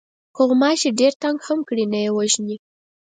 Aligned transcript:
که 0.35 0.41
غوماشی 0.47 0.89
ډېر 0.99 1.13
تنگ 1.21 1.39
هم 1.47 1.59
کړي 1.67 1.85
نه 1.93 1.99
یې 2.03 2.11
وژنې. 2.17 2.57